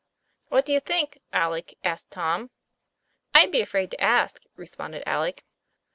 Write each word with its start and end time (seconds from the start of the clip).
"What 0.47 0.65
do 0.65 0.71
you 0.73 0.79
think, 0.79 1.19
Alec?" 1.31 1.77
asked 1.83 2.09
Tom. 2.09 2.49
'I'd 3.35 3.51
be 3.51 3.61
afraid 3.61 3.91
to 3.91 4.01
ask," 4.01 4.41
responded 4.55 5.03
Alec. 5.05 5.43